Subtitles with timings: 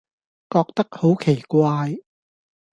[0.49, 1.99] 覺得好奇怪